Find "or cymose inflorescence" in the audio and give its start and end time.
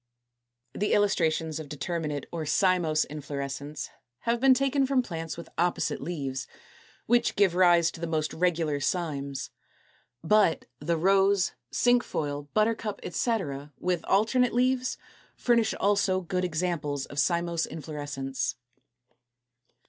2.31-3.91